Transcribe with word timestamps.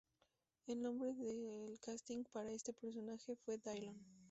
El 0.65 0.81
nombre 0.81 1.13
del 1.13 1.79
casting 1.79 2.23
para 2.31 2.49
este 2.51 2.73
personaje 2.73 3.35
fue 3.45 3.59
Dillon. 3.59 4.01